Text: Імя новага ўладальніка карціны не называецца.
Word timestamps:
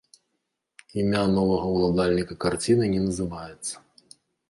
Імя 1.01 1.21
новага 1.35 1.67
ўладальніка 1.75 2.41
карціны 2.49 2.85
не 2.97 3.01
называецца. 3.07 3.73